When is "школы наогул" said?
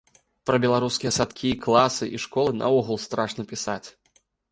2.23-2.99